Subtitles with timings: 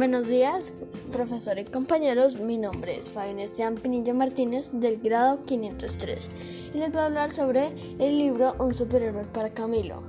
[0.00, 0.72] Buenos días,
[1.12, 2.40] profesor y compañeros.
[2.40, 6.28] Mi nombre es Fabián Esteban Pinilla Martínez del grado 503
[6.72, 7.68] y les voy a hablar sobre
[7.98, 10.02] el libro Un superhéroe para Camilo.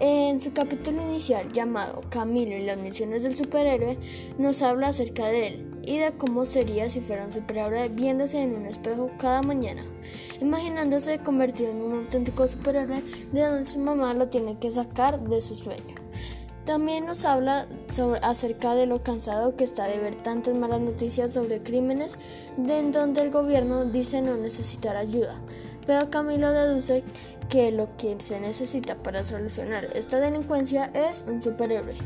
[0.00, 3.98] En su capítulo inicial llamado Camilo y las misiones del superhéroe
[4.38, 8.54] nos habla acerca de él y de cómo sería si fuera un superhéroe viéndose en
[8.54, 9.82] un espejo cada mañana,
[10.40, 15.42] imaginándose convertido en un auténtico superhéroe de donde su mamá lo tiene que sacar de
[15.42, 16.03] su sueño.
[16.64, 21.34] También nos habla sobre, acerca de lo cansado que está de ver tantas malas noticias
[21.34, 22.16] sobre crímenes
[22.56, 25.34] de donde el gobierno dice no necesitar ayuda.
[25.86, 27.04] Pero Camilo deduce
[27.50, 31.96] que lo que se necesita para solucionar esta delincuencia es un superhéroe.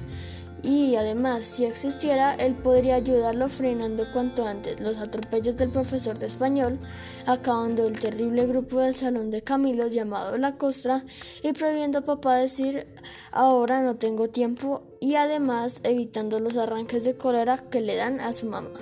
[0.63, 6.27] Y además, si existiera, él podría ayudarlo frenando cuanto antes los atropellos del profesor de
[6.27, 6.79] español,
[7.27, 11.05] acabando el terrible grupo del salón de Camilo llamado La Costra
[11.43, 12.87] y prohibiendo a papá decir
[13.31, 18.33] ahora no tengo tiempo y además evitando los arranques de cólera que le dan a
[18.33, 18.81] su mamá.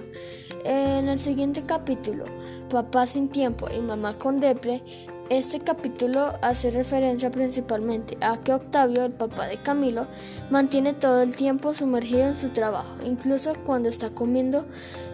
[0.69, 2.25] En el siguiente capítulo,
[2.69, 4.83] Papá sin tiempo y Mamá con depre
[5.29, 10.07] este capítulo hace referencia principalmente a que Octavio, el papá de Camilo,
[10.51, 14.65] mantiene todo el tiempo sumergido en su trabajo, incluso cuando está comiendo,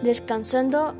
[0.01, 0.95] descansando,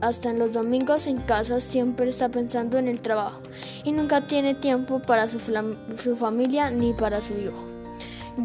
[0.00, 3.40] hasta en los domingos en casa siempre está pensando en el trabajo
[3.82, 7.64] y nunca tiene tiempo para su, su familia ni para su hijo,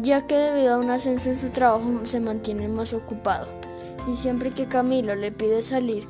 [0.02, 3.61] ya que debido a un ascenso en su trabajo se mantiene más ocupado.
[4.06, 6.06] Y siempre que Camilo le pide salir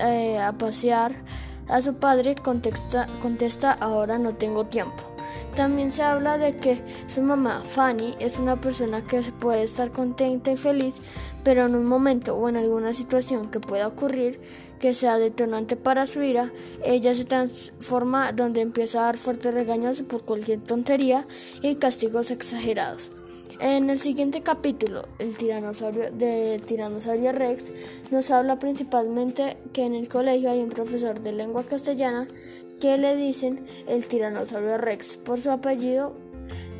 [0.00, 1.12] eh, a pasear,
[1.68, 5.02] a su padre contesta, contesta ahora no tengo tiempo.
[5.54, 10.50] También se habla de que su mamá, Fanny, es una persona que puede estar contenta
[10.50, 10.96] y feliz,
[11.44, 14.40] pero en un momento o en alguna situación que pueda ocurrir
[14.80, 16.50] que sea detonante para su ira,
[16.84, 21.24] ella se transforma donde empieza a dar fuertes regaños por cualquier tontería
[21.60, 23.10] y castigos exagerados.
[23.64, 27.66] En el siguiente capítulo, el tiranosaurio de Tiranosaurio Rex
[28.10, 32.26] nos habla principalmente que en el colegio hay un profesor de lengua castellana
[32.80, 36.12] que le dicen el tiranosaurio Rex por su apellido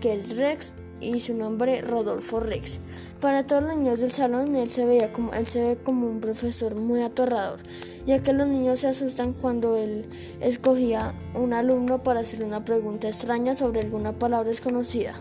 [0.00, 2.81] que es Rex y su nombre Rodolfo Rex.
[3.21, 6.21] Para todos los niños del salón él se veía como él se ve como un
[6.21, 7.60] profesor muy atorrador
[8.06, 10.06] ya que los niños se asustan cuando él
[10.40, 15.14] escogía un alumno para hacer una pregunta extraña sobre alguna palabra desconocida,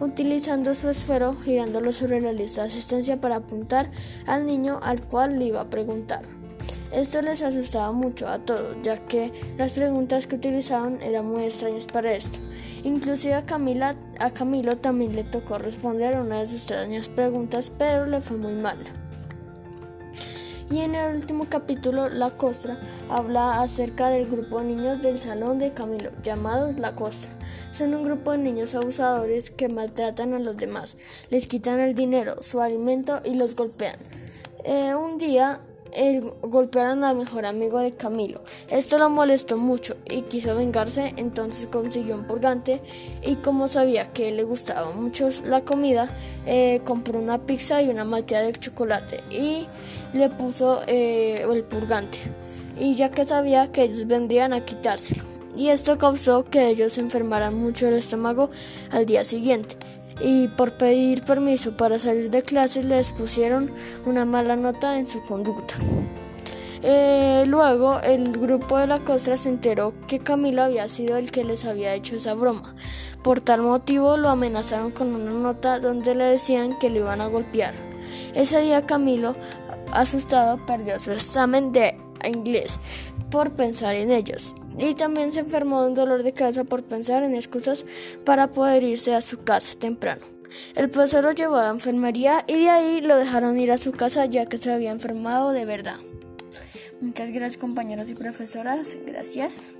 [0.00, 3.88] utilizando su esfero girándolo sobre la lista de asistencia para apuntar
[4.26, 6.22] al niño al cual le iba a preguntar.
[6.92, 11.86] Esto les asustaba mucho a todos, ya que las preguntas que utilizaban eran muy extrañas
[11.86, 12.38] para esto.
[12.84, 18.06] Inclusive a, Camila, a Camilo también le tocó responder una de sus extrañas preguntas, pero
[18.06, 18.78] le fue muy mal.
[20.70, 22.76] Y en el último capítulo, La Costra
[23.10, 27.30] habla acerca del grupo de niños del salón de Camilo, llamados La Costra.
[27.70, 30.96] Son un grupo de niños abusadores que maltratan a los demás,
[31.28, 33.96] les quitan el dinero, su alimento y los golpean.
[34.64, 35.60] Eh, un día
[35.94, 38.40] el, golpearon al mejor amigo de Camilo.
[38.68, 42.80] Esto lo molestó mucho y quiso vengarse, entonces consiguió un purgante
[43.22, 46.08] y como sabía que le gustaba mucho la comida,
[46.46, 49.64] eh, compró una pizza y una malteada de chocolate y
[50.12, 52.18] le puso eh, el purgante.
[52.78, 55.22] Y ya que sabía que ellos vendrían a quitárselo.
[55.56, 58.48] Y esto causó que ellos se enfermaran mucho el estómago
[58.90, 59.76] al día siguiente
[60.20, 63.70] y por pedir permiso para salir de clases les pusieron
[64.06, 65.74] una mala nota en su conducta.
[66.86, 71.42] Eh, luego el grupo de la costra se enteró que Camilo había sido el que
[71.42, 72.74] les había hecho esa broma.
[73.22, 77.28] Por tal motivo lo amenazaron con una nota donde le decían que lo iban a
[77.28, 77.72] golpear.
[78.34, 79.34] Ese día Camilo,
[79.92, 81.96] asustado, perdió su examen de
[82.28, 82.78] inglés
[83.30, 84.54] por pensar en ellos.
[84.78, 87.84] Y también se enfermó de un dolor de cabeza por pensar en excusas
[88.24, 90.22] para poder irse a su casa temprano.
[90.74, 93.92] El profesor lo llevó a la enfermería y de ahí lo dejaron ir a su
[93.92, 95.96] casa ya que se había enfermado de verdad.
[97.00, 98.96] Muchas gracias compañeros y profesoras.
[99.04, 99.72] Gracias.